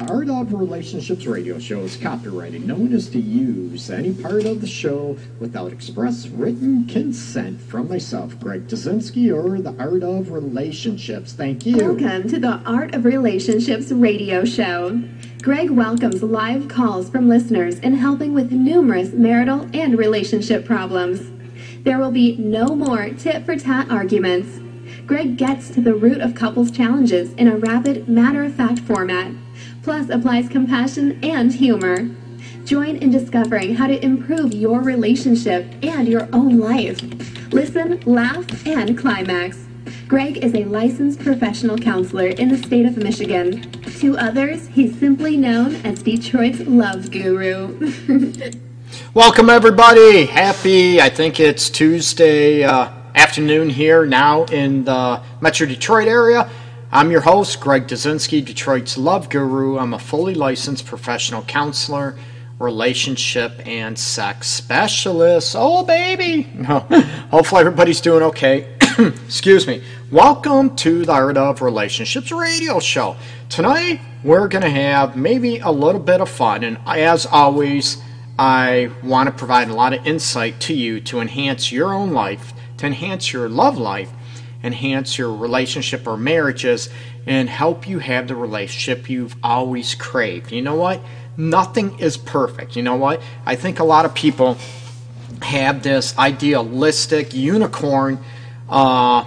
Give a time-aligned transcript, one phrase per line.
[0.00, 2.64] Art of Relationships radio show is copyrighted.
[2.64, 7.88] No one is to use any part of the show without express written consent from
[7.88, 11.32] myself, Greg Dudzinski, or the Art of Relationships.
[11.32, 11.78] Thank you.
[11.78, 15.02] Welcome to the Art of Relationships radio show.
[15.42, 21.32] Greg welcomes live calls from listeners in helping with numerous marital and relationship problems.
[21.82, 24.60] There will be no more tit for tat arguments.
[25.06, 29.32] Greg gets to the root of couples' challenges in a rapid, matter of fact format,
[29.88, 32.10] plus applies compassion and humor.
[32.66, 37.00] Join in discovering how to improve your relationship and your own life.
[37.54, 39.64] Listen, laugh, and climax.
[40.06, 43.62] Greg is a licensed professional counselor in the state of Michigan.
[44.00, 47.90] To others, he's simply known as Detroit's love guru.
[49.14, 50.26] Welcome, everybody.
[50.26, 56.50] Happy, I think it's Tuesday uh, afternoon here now in the Metro Detroit area.
[56.90, 59.76] I'm your host, Greg Dudzinski, Detroit's Love Guru.
[59.76, 62.18] I'm a fully licensed professional counselor,
[62.58, 65.54] relationship, and sex specialist.
[65.54, 66.44] Oh, baby!
[67.30, 68.74] Hopefully, everybody's doing okay.
[68.98, 69.82] Excuse me.
[70.10, 73.16] Welcome to the Art of Relationships radio show.
[73.50, 77.98] Tonight, we're going to have maybe a little bit of fun, and as always,
[78.38, 82.54] I want to provide a lot of insight to you to enhance your own life,
[82.78, 84.10] to enhance your love life,
[84.62, 86.88] enhance your relationship or marriages,
[87.26, 90.52] and help you have the relationship you've always craved.
[90.52, 91.00] You know what?
[91.36, 92.74] Nothing is perfect.
[92.74, 93.22] You know what?
[93.46, 94.56] I think a lot of people
[95.42, 98.18] have this idealistic unicorn
[98.68, 99.24] uh,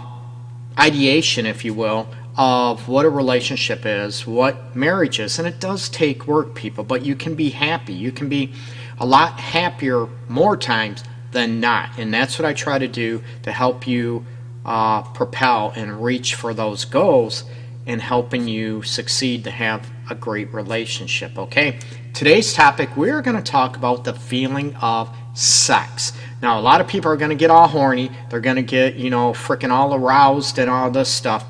[0.78, 2.08] ideation, if you will,
[2.38, 5.40] of what a relationship is, what marriage is.
[5.40, 7.94] And it does take work, people, but you can be happy.
[7.94, 8.54] You can be
[9.00, 11.98] a lot happier more times than not.
[11.98, 14.26] And that's what I try to do to help you
[14.66, 17.44] uh, propel and reach for those goals
[17.86, 21.38] and helping you succeed to have a great relationship.
[21.38, 21.80] Okay,
[22.14, 26.14] today's topic we're going to talk about the feeling of sex.
[26.42, 28.96] Now, a lot of people are going to get all horny, they're going to get,
[28.96, 31.46] you know, freaking all aroused and all this stuff.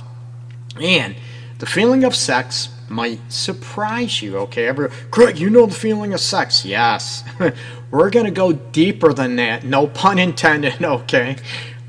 [0.79, 1.15] And
[1.59, 4.67] the feeling of sex might surprise you, okay?
[4.67, 6.65] Every, Craig, you know the feeling of sex.
[6.65, 7.23] Yes.
[7.91, 9.63] We're going to go deeper than that.
[9.63, 11.37] No pun intended, okay?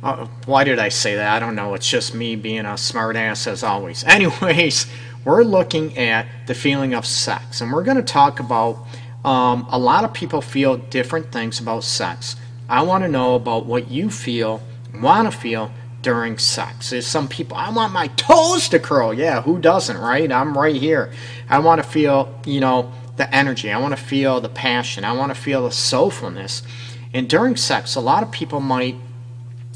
[0.02, 1.32] Uh, why did I say that?
[1.32, 1.74] I don't know.
[1.74, 4.02] It's just me being a smartass as always.
[4.06, 4.86] Anyways,
[5.24, 8.84] we're looking at the feeling of sex, and we're going to talk about
[9.24, 12.36] um, a lot of people feel different things about sex.
[12.68, 14.62] I want to know about what you feel,
[14.94, 15.70] want to feel,
[16.02, 16.90] during sex.
[16.90, 19.14] There's some people, I want my toes to curl.
[19.14, 20.30] Yeah, who doesn't, right?
[20.30, 21.12] I'm right here.
[21.48, 23.70] I want to feel, you know, the energy.
[23.70, 25.04] I want to feel the passion.
[25.04, 26.62] I want to feel the soulfulness.
[27.14, 28.96] And during sex, a lot of people might,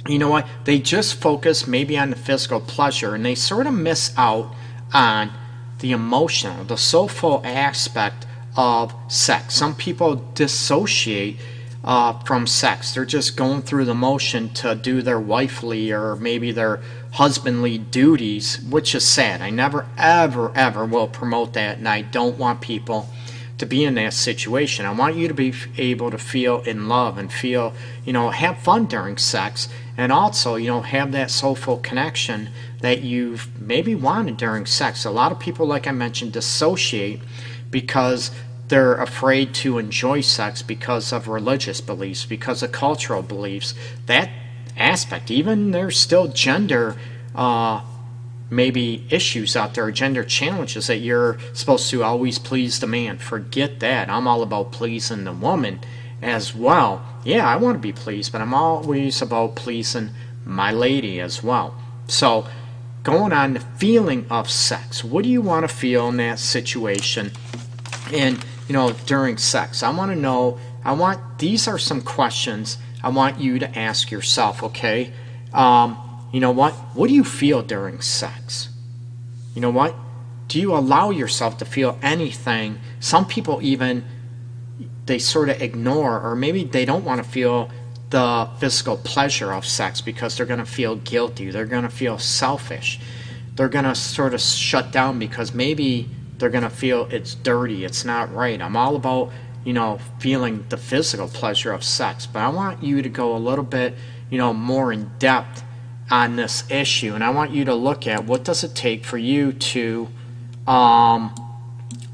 [0.08, 3.74] you know what, they just focus maybe on the physical pleasure and they sort of
[3.74, 4.54] miss out
[4.92, 5.32] on
[5.80, 9.54] the emotional, the soulful aspect of sex.
[9.54, 11.36] Some people dissociate
[11.84, 12.92] uh, from sex.
[12.94, 16.80] They're just going through the motion to do their wifely or maybe their
[17.12, 19.40] husbandly duties, which is sad.
[19.40, 23.08] I never, ever, ever will promote that, and I don't want people
[23.58, 24.84] to be in that situation.
[24.84, 27.72] I want you to be able to feel in love and feel,
[28.04, 33.02] you know, have fun during sex, and also, you know, have that soulful connection that
[33.02, 35.04] you've maybe wanted during sex.
[35.04, 37.20] A lot of people, like I mentioned, dissociate
[37.70, 38.30] because
[38.68, 43.74] they're afraid to enjoy sex because of religious beliefs, because of cultural beliefs.
[44.06, 44.28] That
[44.76, 46.96] aspect, even there's still gender
[47.34, 47.82] uh,
[48.50, 53.18] maybe issues out there, gender challenges that you're supposed to always please the man.
[53.18, 54.08] Forget that.
[54.08, 55.80] I'm all about pleasing the woman
[56.22, 57.04] as well.
[57.24, 60.10] Yeah, I want to be pleased, but I'm always about pleasing
[60.44, 61.74] my lady as well.
[62.08, 62.46] So,
[63.02, 65.04] going on the feeling of sex.
[65.04, 67.32] What do you want to feel in that situation?
[68.12, 69.82] And you know, during sex.
[69.82, 74.10] I want to know, I want, these are some questions I want you to ask
[74.10, 75.12] yourself, okay?
[75.52, 75.98] Um,
[76.32, 76.72] you know what?
[76.94, 78.68] What do you feel during sex?
[79.54, 79.94] You know what?
[80.48, 82.80] Do you allow yourself to feel anything?
[83.00, 84.04] Some people even,
[85.06, 87.70] they sort of ignore, or maybe they don't want to feel
[88.10, 91.50] the physical pleasure of sex because they're going to feel guilty.
[91.50, 93.00] They're going to feel selfish.
[93.54, 96.08] They're going to sort of shut down because maybe
[96.38, 98.60] they're going to feel it's dirty, it's not right.
[98.60, 99.32] I'm all about,
[99.64, 103.38] you know, feeling the physical pleasure of sex, but I want you to go a
[103.38, 103.94] little bit,
[104.28, 105.62] you know, more in depth
[106.10, 109.18] on this issue and I want you to look at what does it take for
[109.18, 110.08] you to
[110.68, 111.34] um,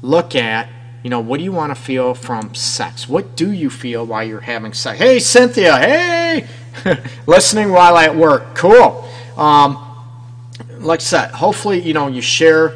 [0.01, 0.67] look at
[1.03, 4.23] you know what do you want to feel from sex what do you feel while
[4.23, 6.47] you're having sex hey cynthia hey
[7.27, 9.07] listening while at work cool
[9.37, 9.77] um,
[10.79, 12.73] like i said hopefully you know you share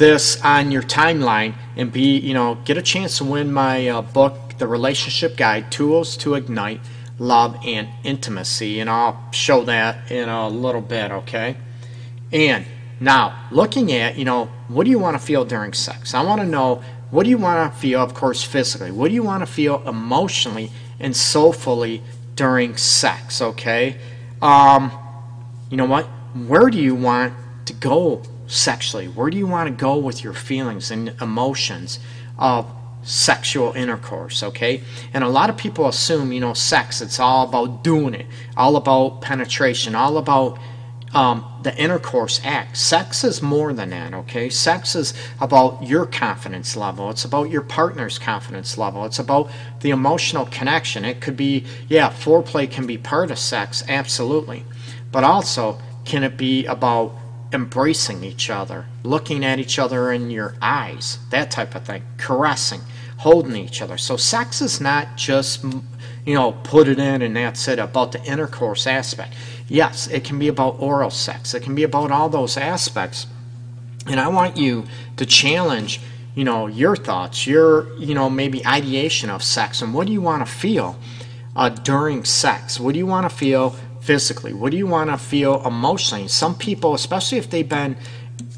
[0.00, 4.02] this on your timeline and be, you know, get a chance to win my uh,
[4.02, 6.80] book, The Relationship Guide Tools to Ignite
[7.18, 8.80] Love and Intimacy.
[8.80, 11.56] And I'll show that in a little bit, okay?
[12.32, 12.64] And
[12.98, 16.14] now, looking at, you know, what do you want to feel during sex?
[16.14, 18.90] I want to know what do you want to feel, of course, physically?
[18.90, 22.02] What do you want to feel emotionally and soulfully
[22.36, 23.98] during sex, okay?
[24.40, 24.92] Um,
[25.70, 26.06] you know what?
[26.34, 27.34] Where do you want
[27.66, 29.06] to go sexually?
[29.06, 31.98] Where do you want to go with your feelings and emotions
[32.38, 32.70] of
[33.02, 34.82] sexual intercourse, okay?
[35.12, 38.26] And a lot of people assume, you know, sex, it's all about doing it,
[38.56, 40.58] all about penetration, all about
[41.12, 42.76] um, the intercourse act.
[42.76, 44.48] Sex is more than that, okay?
[44.48, 47.10] Sex is about your confidence level.
[47.10, 49.04] It's about your partner's confidence level.
[49.04, 51.04] It's about the emotional connection.
[51.04, 54.64] It could be, yeah, foreplay can be part of sex, absolutely.
[55.10, 57.14] But also, can it be about
[57.52, 62.80] embracing each other, looking at each other in your eyes, that type of thing, caressing,
[63.18, 63.98] holding each other.
[63.98, 65.64] So sex is not just,
[66.24, 69.34] you know, put it in and that's it, about the intercourse aspect.
[69.70, 73.26] Yes, it can be about oral sex, it can be about all those aspects.
[74.06, 74.84] And I want you
[75.16, 76.00] to challenge,
[76.34, 80.20] you know, your thoughts, your, you know, maybe ideation of sex and what do you
[80.20, 80.98] want to feel
[81.54, 82.80] uh, during sex?
[82.80, 84.52] What do you want to feel physically?
[84.52, 86.26] What do you want to feel emotionally?
[86.26, 87.96] Some people, especially if they've been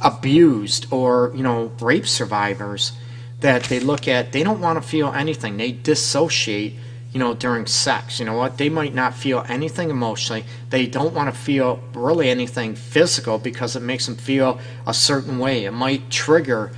[0.03, 2.93] abused or, you know, rape survivors,
[3.41, 5.57] that they look at, they don't want to feel anything.
[5.59, 6.75] They dissociate,
[7.13, 8.19] you know, during sex.
[8.19, 8.57] You know what?
[8.57, 10.45] They might not feel anything emotionally.
[10.71, 15.39] They don't want to feel really anything physical because it makes them feel a certain
[15.39, 15.65] way.
[15.65, 16.73] It might trigger,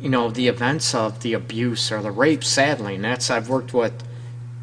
[0.00, 2.96] you know, the events of the abuse or the rape, sadly.
[2.96, 4.04] And that's, I've worked with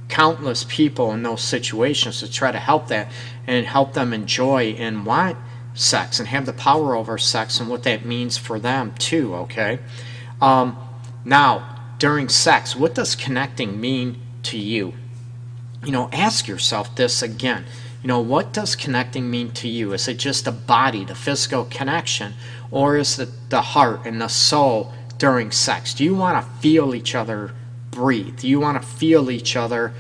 [0.10, 3.12] countless people in those situations to try to help that
[3.48, 5.36] and help them enjoy and want
[5.74, 9.80] sex and have the power over sex and what that means for them too okay
[10.40, 10.78] um,
[11.26, 14.94] now during sex what does connecting mean to you
[15.84, 17.66] you know ask yourself this again
[18.02, 21.66] you know what does connecting mean to you is it just the body the physical
[21.66, 22.34] connection
[22.72, 26.94] or is it the heart and the soul during sex do you want to feel
[26.94, 27.54] each other
[27.94, 28.38] breathe.
[28.38, 29.94] Do you want to feel each other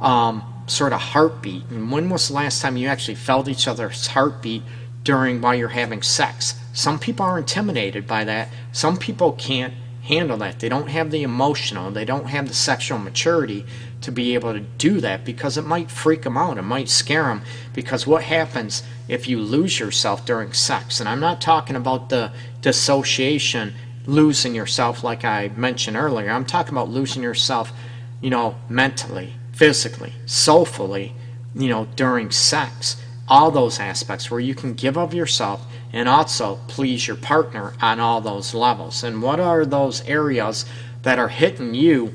[0.00, 1.64] um, sort of heartbeat.
[1.70, 4.62] And when was the last time you actually felt each other's heartbeat
[5.02, 6.54] during while you're having sex?
[6.72, 8.48] Some people are intimidated by that.
[8.72, 10.60] Some people can't handle that.
[10.60, 13.64] They don't have the emotional, they don't have the sexual maturity
[14.00, 16.58] to be able to do that because it might freak them out.
[16.58, 17.42] It might scare them
[17.74, 21.00] because what happens if you lose yourself during sex?
[21.00, 22.32] And I'm not talking about the
[22.62, 23.74] dissociation
[24.06, 26.30] losing yourself like I mentioned earlier.
[26.30, 27.72] I'm talking about losing yourself,
[28.20, 31.14] you know, mentally, physically, soulfully,
[31.54, 32.96] you know, during sex.
[33.28, 38.00] All those aspects where you can give of yourself and also please your partner on
[38.00, 39.02] all those levels.
[39.02, 40.64] And what are those areas
[41.02, 42.14] that are hitting you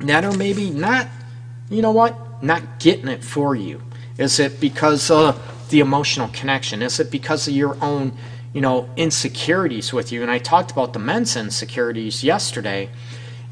[0.00, 1.08] that are maybe not,
[1.68, 3.82] you know what, not getting it for you?
[4.18, 6.82] Is it because of the emotional connection?
[6.82, 8.16] Is it because of your own
[8.52, 10.22] you know, insecurities with you.
[10.22, 12.90] And I talked about the men's insecurities yesterday.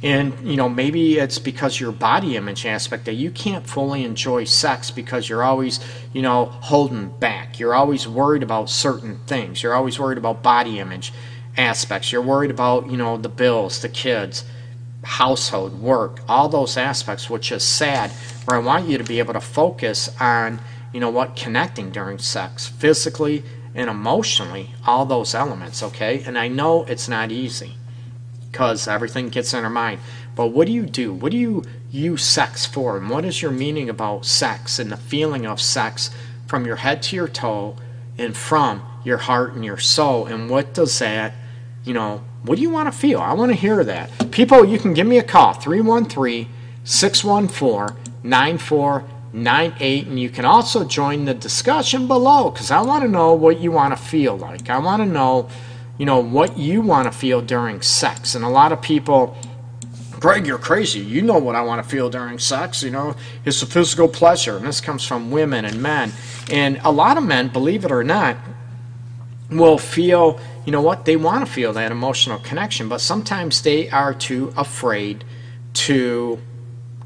[0.03, 4.45] And, you know, maybe it's because your body image aspect that you can't fully enjoy
[4.45, 5.81] sex because you're always,
[6.12, 7.59] you know, holding back.
[7.59, 9.62] You're always worried about certain things.
[9.62, 11.12] You're always worried about body image
[11.56, 12.12] aspects.
[12.12, 14.45] You're worried about, you know, the bills, the kids,
[15.02, 18.12] household, work, all those aspects, which is sad.
[18.45, 20.61] Where I want you to be able to focus on,
[20.93, 23.43] you know, what connecting during sex, physically,
[23.75, 26.23] and emotionally, all those elements, okay?
[26.25, 27.75] And I know it's not easy
[28.50, 30.00] because everything gets in our mind.
[30.35, 31.12] But what do you do?
[31.12, 32.97] What do you use sex for?
[32.97, 36.11] And what is your meaning about sex and the feeling of sex
[36.47, 37.76] from your head to your toe
[38.17, 40.26] and from your heart and your soul?
[40.26, 41.35] And what does that,
[41.85, 43.21] you know, what do you want to feel?
[43.21, 44.31] I want to hear that.
[44.31, 46.49] People, you can give me a call 313
[46.85, 47.99] 614
[49.33, 53.61] 98 and you can also join the discussion below because I want to know what
[53.61, 54.71] you want to feel like.
[54.71, 55.49] I want to know,
[55.99, 58.35] you know, what you want to feel during sex.
[58.35, 59.37] And a lot of people
[60.21, 61.00] Greg, you're crazy.
[61.00, 62.83] You know what I want to feel during sex.
[62.83, 63.14] You know,
[63.45, 64.57] it's a physical pleasure.
[64.57, 66.12] And this comes from women and men.
[66.50, 68.37] And a lot of men, believe it or not,
[69.50, 73.88] will feel, you know what, they want to feel that emotional connection, but sometimes they
[73.90, 75.25] are too afraid
[75.75, 76.40] to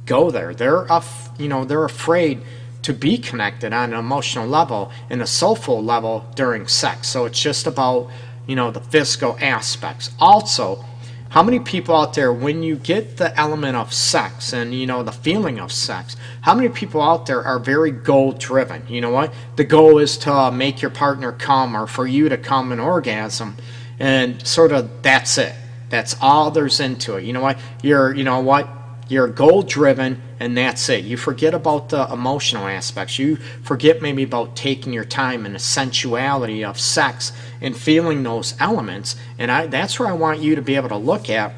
[0.07, 0.55] go there.
[0.55, 2.41] They're af- you know they're afraid
[2.83, 7.09] to be connected on an emotional level and a soulful level during sex.
[7.09, 8.11] So it's just about
[8.47, 10.11] you know the physical aspects.
[10.19, 10.85] Also,
[11.31, 15.03] how many people out there when you get the element of sex and you know
[15.03, 18.87] the feeling of sex, how many people out there are very goal driven?
[18.87, 19.33] You know what?
[19.57, 23.57] The goal is to make your partner come or for you to come an orgasm
[23.99, 25.55] And sort of that's it.
[25.89, 27.25] That's all there's into it.
[27.25, 27.59] You know what?
[27.83, 28.69] You're, you know what?
[29.09, 31.05] You're goal driven and that's it.
[31.05, 33.19] You forget about the emotional aspects.
[33.19, 37.33] You forget maybe about taking your time and the sensuality of sex
[37.63, 39.17] and feeling those elements.
[39.39, 41.55] And I, that's where I want you to be able to look at,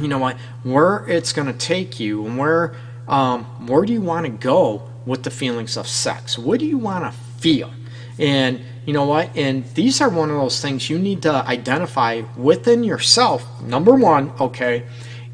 [0.00, 2.76] you know what, where it's going to take you and where,
[3.08, 6.38] um, where do you want to go with the feelings of sex?
[6.38, 7.72] What do you want to feel?
[8.18, 9.34] And you know what?
[9.36, 14.30] And these are one of those things you need to identify within yourself, number one,
[14.40, 14.84] okay?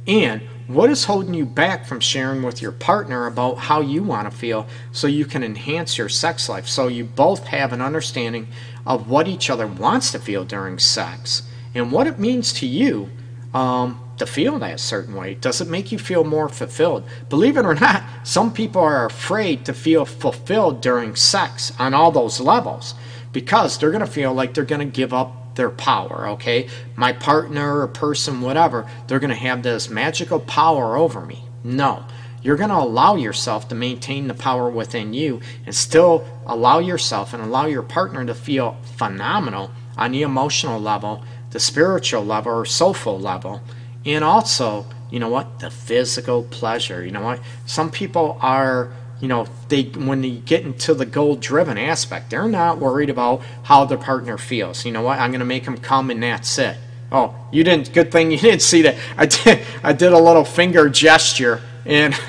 [0.07, 0.43] And
[0.75, 4.37] what is holding you back from sharing with your partner about how you want to
[4.37, 6.69] feel so you can enhance your sex life?
[6.69, 8.49] So you both have an understanding
[8.87, 11.43] of what each other wants to feel during sex
[11.75, 13.11] and what it means to you
[13.53, 15.35] um, to feel that certain way.
[15.35, 17.05] Does it make you feel more fulfilled?
[17.29, 22.13] Believe it or not, some people are afraid to feel fulfilled during sex on all
[22.13, 22.95] those levels
[23.33, 26.69] because they're going to feel like they're going to give up their power, okay?
[26.97, 31.45] My partner or person, whatever, they're going to have this magical power over me.
[31.65, 32.05] No.
[32.43, 37.35] You're going to allow yourself to maintain the power within you and still allow yourself
[37.35, 42.65] and allow your partner to feel phenomenal on the emotional level, the spiritual level, or
[42.65, 43.61] soulful level,
[44.07, 47.05] and also, you know what, the physical pleasure.
[47.05, 47.41] You know what?
[47.67, 48.91] Some people are
[49.21, 53.43] you know they when they get into the goal driven aspect they're not worried about
[53.65, 54.85] how their partner feels.
[54.85, 55.19] You know what?
[55.19, 56.77] I'm going to make them come and that's it.
[57.13, 58.97] Oh you didn't good thing you didn't see that.
[59.17, 62.15] I did i did a little finger gesture and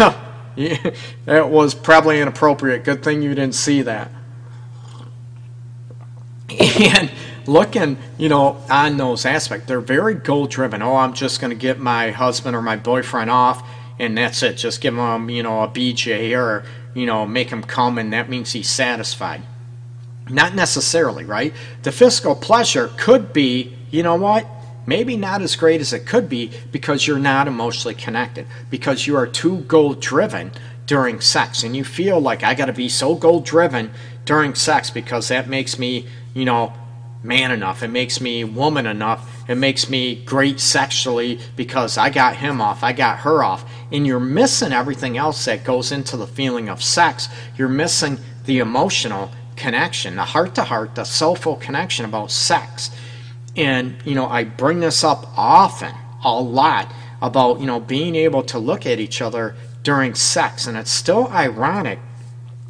[1.26, 2.84] that was probably inappropriate.
[2.84, 4.12] Good thing you didn't see that.
[6.50, 7.10] And
[7.48, 11.56] looking you know on those aspects they're very goal driven oh i'm just going to
[11.56, 13.68] get my husband or my boyfriend off
[14.02, 17.64] and that's it just give him, you know a bj or you know, make him
[17.64, 19.42] come and that means he's satisfied.
[20.30, 21.54] Not necessarily, right?
[21.84, 24.46] The physical pleasure could be, you know what?
[24.86, 29.16] Maybe not as great as it could be because you're not emotionally connected, because you
[29.16, 30.52] are too goal driven
[30.86, 33.92] during sex and you feel like I got to be so goal driven
[34.26, 36.74] during sex because that makes me, you know,
[37.24, 37.84] man enough.
[37.84, 39.41] It makes me woman enough.
[39.52, 42.84] It makes me great sexually because I got him off.
[42.84, 43.70] I got her off.
[43.92, 47.28] And you're missing everything else that goes into the feeling of sex.
[47.58, 52.92] You're missing the emotional connection, the heart to heart, the soulful connection about sex.
[53.58, 55.94] And, you know, I bring this up often,
[56.24, 56.90] a lot,
[57.22, 60.66] about, you know, being able to look at each other during sex.
[60.66, 62.00] And it's still ironic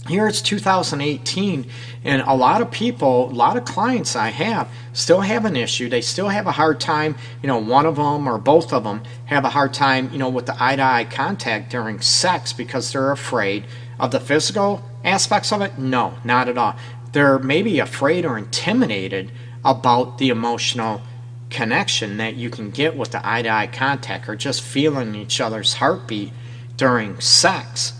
[0.08, 1.66] here it's 2018
[2.04, 5.90] and a lot of people a lot of clients i have still have an issue.
[5.90, 9.04] They still have a hard time you know one of them or both of them
[9.26, 12.92] have a hard time you know with the eye to eye contact during sex because
[12.92, 13.66] they're afraid
[14.00, 15.78] of the physical aspects of it?
[15.78, 16.76] No not at all.
[17.12, 19.32] They're maybe afraid or intimidated
[19.64, 21.02] about the emotional
[21.50, 25.42] connection that you can get with the eye to eye contact or just feeling each
[25.42, 26.32] other's heartbeat
[26.78, 27.94] during sex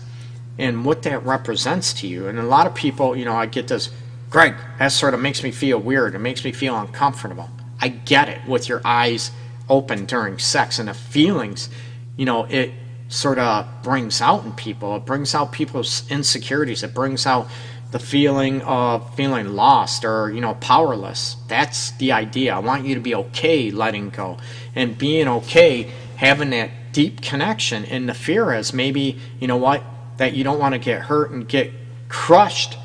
[0.58, 2.28] and what that represents to you.
[2.28, 3.90] And a lot of people, you know, I get this,
[4.30, 6.14] Greg, that sort of makes me feel weird.
[6.14, 7.48] It makes me feel uncomfortable.
[7.80, 9.30] I get it with your eyes
[9.68, 11.68] open during sex and the feelings,
[12.16, 12.72] you know, it
[13.08, 14.96] sort of brings out in people.
[14.96, 16.82] It brings out people's insecurities.
[16.82, 17.48] It brings out
[17.90, 21.36] the feeling of feeling lost or, you know, powerless.
[21.48, 22.54] That's the idea.
[22.54, 24.38] I want you to be okay letting go
[24.74, 27.84] and being okay having that deep connection.
[27.84, 29.82] And the fear is maybe, you know what,
[30.16, 31.72] that you don't want to get hurt and get
[32.08, 32.78] crushed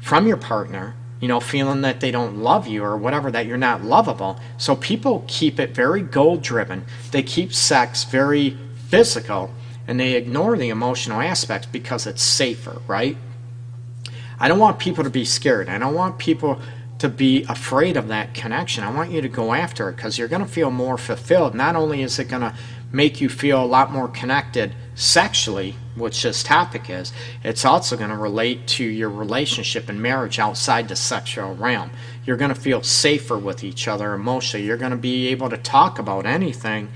[0.00, 3.56] from your partner, you know, feeling that they don't love you or whatever, that you're
[3.56, 4.38] not lovable.
[4.56, 6.84] So people keep it very goal driven.
[7.10, 8.56] They keep sex very
[8.88, 9.50] physical
[9.88, 13.16] and they ignore the emotional aspects because it's safer, right?
[14.38, 15.68] I don't want people to be scared.
[15.68, 16.60] I don't want people
[16.98, 18.82] to be afraid of that connection.
[18.82, 21.54] I want you to go after it because you're going to feel more fulfilled.
[21.54, 22.54] Not only is it going to
[22.92, 27.12] make you feel a lot more connected sexually, which this topic is,
[27.44, 31.90] it's also going to relate to your relationship and marriage outside the sexual realm.
[32.24, 34.66] You're going to feel safer with each other emotionally.
[34.66, 36.88] You're going to be able to talk about anything,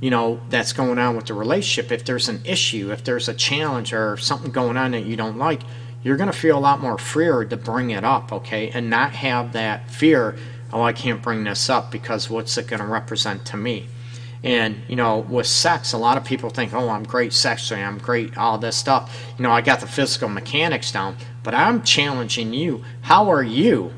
[0.00, 1.92] you know, that's going on with the relationship.
[1.92, 5.38] If there's an issue, if there's a challenge or something going on that you don't
[5.38, 5.60] like,
[6.02, 8.70] you're going to feel a lot more freer to bring it up, okay?
[8.70, 10.36] And not have that fear,
[10.72, 13.86] oh, I can't bring this up because what's it going to represent to me?
[14.44, 17.96] And, you know, with sex, a lot of people think, oh, I'm great sexually, I'm
[17.96, 19.34] great, all this stuff.
[19.38, 22.84] You know, I got the physical mechanics down, but I'm challenging you.
[23.00, 23.94] How are you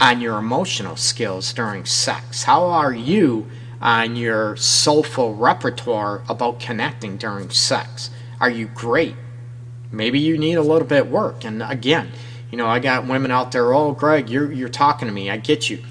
[0.00, 2.44] on your emotional skills during sex?
[2.44, 3.48] How are you
[3.82, 8.08] on your soulful repertoire about connecting during sex?
[8.40, 9.14] Are you great?
[9.92, 11.44] Maybe you need a little bit of work.
[11.44, 12.12] And again,
[12.50, 15.36] you know, I got women out there, oh, Greg, you're, you're talking to me, I
[15.36, 15.84] get you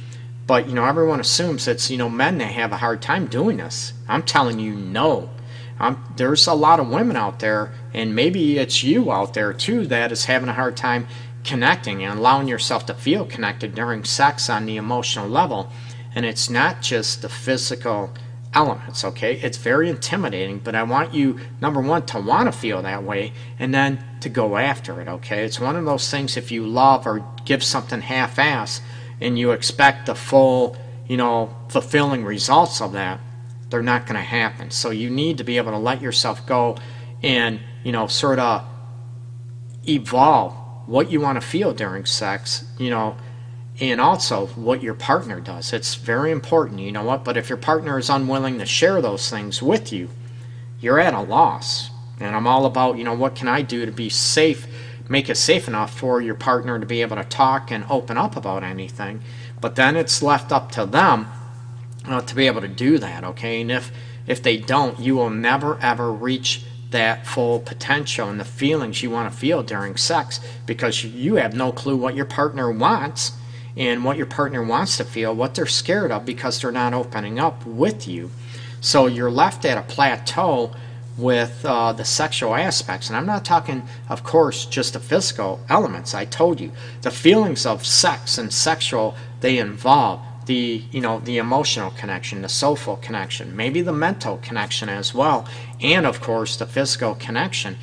[0.50, 3.58] But you know, everyone assumes it's you know men that have a hard time doing
[3.58, 3.94] this.
[4.08, 5.30] I'm telling you, no.
[5.80, 9.86] Um, there's a lot of women out there, and maybe it's you out there too
[9.86, 11.06] that is having a hard time
[11.44, 15.70] connecting and allowing yourself to feel connected during sex on the emotional level.
[16.16, 18.12] And it's not just the physical
[18.52, 19.40] elements, okay?
[19.40, 23.34] It's very intimidating, but I want you, number one, to want to feel that way
[23.60, 25.46] and then to go after it, okay?
[25.46, 28.82] It's one of those things if you love or give something half ass
[29.22, 33.20] and you expect the full, you know, fulfilling results of that,
[33.70, 34.72] they're not going to happen.
[34.72, 36.78] So you need to be able to let yourself go
[37.22, 38.66] and, you know, sort of
[39.88, 40.54] evolve
[40.86, 43.16] what you want to feel during sex, you know,
[43.80, 45.72] and also what your partner does.
[45.72, 47.24] It's very important, you know what?
[47.24, 50.10] But if your partner is unwilling to share those things with you,
[50.80, 51.92] you're at a loss.
[52.20, 54.68] And I'm all about, you know, what can I do to be safe,
[55.10, 58.38] make it safe enough for your partner to be able to talk and open up
[58.38, 59.22] about anything.
[59.60, 61.28] But then it's left up to them
[62.08, 63.62] uh, to be able to do that, okay?
[63.62, 63.92] And if
[64.28, 69.10] if they don't, you will never ever reach that full potential and the feelings you
[69.10, 73.34] want to feel during sex because you have no clue what your partner wants
[73.78, 77.40] and what your partner wants to feel, what they're scared of because they're not opening
[77.40, 78.32] up with you.
[78.82, 80.72] So you're left at a plateau
[81.20, 83.10] with uh, the sexual aspects.
[83.10, 86.14] And I'm not talking, of course, just the physical elements.
[86.14, 86.72] I told you
[87.02, 92.50] the feelings of sex and sexual, they involve the you know the emotional connection the
[92.50, 95.48] soulful connection maybe the mental connection as well
[95.80, 97.78] and of course the physical connection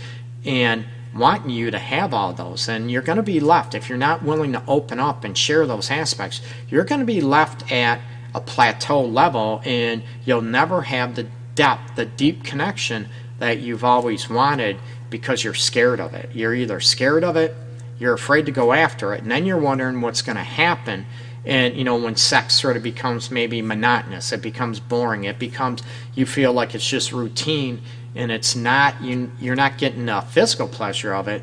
[0.44, 3.96] and wanting you to have all those and you're going to be left if you're
[3.96, 8.00] not willing to open up and share those aspects you're going to be left at
[8.34, 14.28] a plateau level and you'll never have the depth the deep connection that you've always
[14.28, 14.78] wanted
[15.10, 16.30] because you're scared of it.
[16.32, 17.54] You're either scared of it
[17.98, 21.06] you're afraid to go after it and then you're wondering what's going to happen.
[21.44, 25.80] And you know when sex sort of becomes maybe monotonous it becomes boring it becomes
[26.12, 27.82] you feel like it's just routine
[28.16, 31.42] and it's not you you're not getting the physical pleasure of it.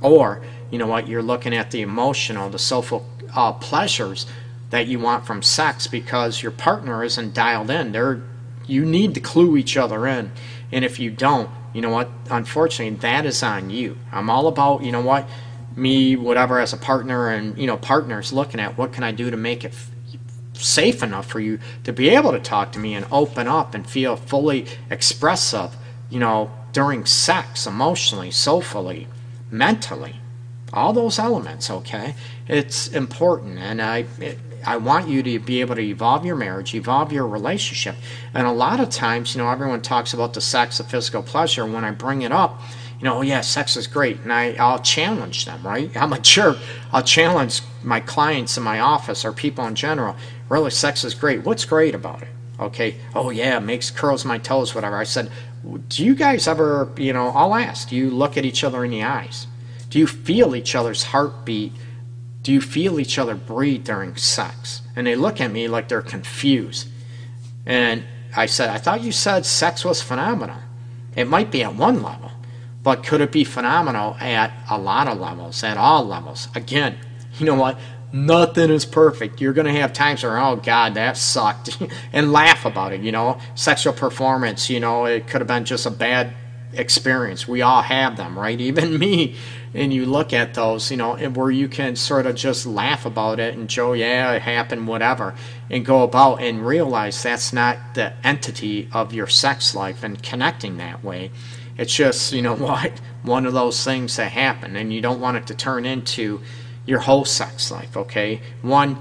[0.00, 4.26] Or you know what you're looking at the emotional the soulful uh, pleasures
[4.70, 7.92] that you want from sex because your partner isn't dialed in.
[7.92, 8.22] They're
[8.68, 10.30] you need to clue each other in
[10.70, 14.82] and if you don't you know what unfortunately that is on you i'm all about
[14.82, 15.28] you know what
[15.78, 19.30] me, whatever, as a partner, and you know, partners looking at what can I do
[19.30, 19.90] to make it f-
[20.54, 23.88] safe enough for you to be able to talk to me and open up and
[23.88, 25.76] feel fully expressive,
[26.10, 29.06] you know, during sex, emotionally, soulfully,
[29.50, 30.16] mentally,
[30.72, 31.70] all those elements.
[31.70, 32.14] Okay,
[32.46, 34.04] it's important, and I.
[34.20, 37.96] It, I want you to be able to evolve your marriage, evolve your relationship.
[38.34, 41.64] And a lot of times, you know, everyone talks about the sex, the physical pleasure.
[41.64, 42.60] When I bring it up,
[42.98, 45.94] you know, oh yeah, sex is great, and I, I'll challenge them, right?
[45.96, 46.58] I'm a jerk.
[46.92, 50.16] I'll challenge my clients in my office or people in general.
[50.48, 51.44] Really, sex is great.
[51.44, 52.28] What's great about it?
[52.58, 52.96] Okay.
[53.14, 54.96] Oh yeah, makes curls my toes, whatever.
[54.96, 55.30] I said,
[55.88, 57.88] do you guys ever, you know, I'll ask.
[57.88, 59.46] Do you look at each other in the eyes?
[59.90, 61.72] Do you feel each other's heartbeat?
[62.42, 64.82] Do you feel each other breathe during sex?
[64.96, 66.88] And they look at me like they're confused.
[67.66, 68.04] And
[68.36, 70.56] I said, I thought you said sex was phenomenal.
[71.16, 72.30] It might be at one level.
[72.82, 76.48] But could it be phenomenal at a lot of levels, at all levels?
[76.54, 76.96] Again,
[77.38, 77.78] you know what?
[78.12, 79.40] Nothing is perfect.
[79.40, 81.78] You're going to have times where, oh God, that sucked,
[82.12, 83.02] and laugh about it.
[83.02, 84.70] You know, sexual performance.
[84.70, 86.32] You know, it could have been just a bad
[86.72, 87.46] experience.
[87.46, 88.58] We all have them, right?
[88.68, 89.36] Even me.
[89.74, 93.04] And you look at those, you know, and where you can sort of just laugh
[93.04, 95.34] about it and Joe, yeah, it happened, whatever,
[95.70, 100.78] and go about and realize that's not the entity of your sex life and connecting
[100.78, 101.30] that way.
[101.76, 105.36] It's just, you know what, one of those things that happen, and you don't want
[105.36, 106.40] it to turn into
[106.86, 108.40] your whole sex life, okay?
[108.62, 108.96] One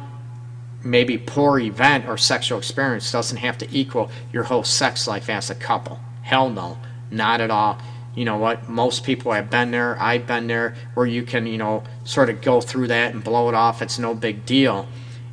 [0.83, 5.49] maybe poor event or sexual experience doesn't have to equal your whole sex life as
[5.49, 5.99] a couple.
[6.21, 6.77] Hell no,
[7.11, 7.79] not at all.
[8.17, 8.67] You know what?
[8.67, 9.95] Most people have been there.
[10.01, 13.47] I've been there where you can, you know, sort of go through that and blow
[13.47, 13.83] it off.
[13.83, 14.87] It's no big deal.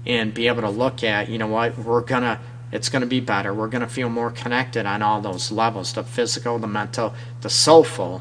[0.05, 2.38] And be able to look at, you know what, we're to
[2.73, 3.55] it's to be better.
[3.55, 8.20] We're to feel more connected on all those levels the physical, the mental, the soulful,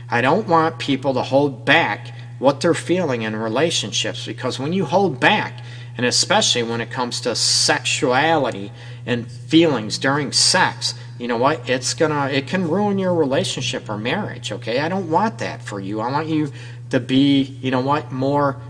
[0.08, 4.84] I don't want people to hold back what they're feeling in relationships because when you
[4.84, 5.60] hold back,
[5.96, 8.70] and especially when it comes to sexuality
[9.06, 11.68] and feelings during sex, you know what?
[11.68, 14.80] It's gonna, it can ruin your relationship or marriage, okay?
[14.80, 16.00] I don't want that for you.
[16.00, 16.52] I want you
[16.90, 18.60] to be, you know what, more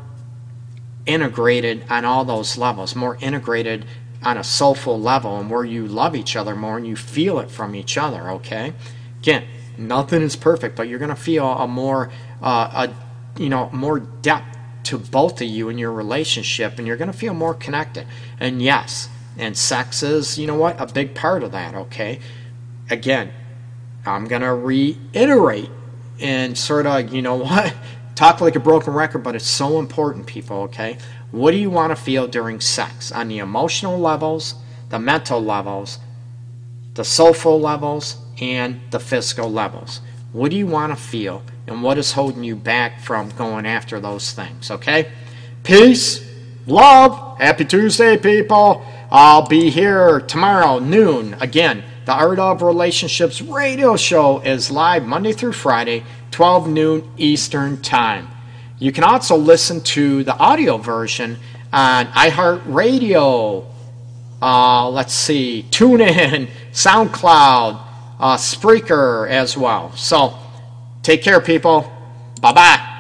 [1.05, 3.85] integrated on all those levels, more integrated
[4.23, 7.51] on a soulful level and where you love each other more and you feel it
[7.51, 8.73] from each other, okay?
[9.21, 9.45] Again,
[9.79, 12.11] nothing is perfect, but you're going to feel a more,
[12.43, 16.97] uh, a, you know, more depth to both of you in your relationship and you're
[16.97, 18.07] going to feel more connected.
[18.39, 22.21] And yes, and sex is, you know what, a big part of that, okay?
[22.89, 23.33] Again,
[24.05, 25.71] I'm going to reiterate
[26.21, 27.75] and sort of, you know what,
[28.15, 30.99] talk like a broken record, but it's so important, people, okay?
[31.33, 34.55] What do you want to feel during sex on the emotional levels,
[34.89, 35.99] the mental levels,
[36.95, 40.01] the soulful levels, and the physical levels?
[40.33, 44.01] What do you want to feel, and what is holding you back from going after
[44.01, 45.11] those things, okay?
[45.63, 46.25] Peace,
[46.67, 48.85] love, happy Tuesday, people.
[49.11, 51.35] I'll be here tomorrow, noon.
[51.41, 57.81] Again, the Art of Relationships radio show is live Monday through Friday, 12 noon Eastern
[57.83, 58.29] Time.
[58.79, 61.39] You can also listen to the audio version
[61.73, 63.65] on iHeartRadio.
[64.43, 67.86] Uh, let's see, TuneIn, SoundCloud,
[68.19, 69.93] uh, Spreaker as well.
[69.97, 70.37] So
[71.03, 71.91] take care, people.
[72.41, 72.96] Bye bye.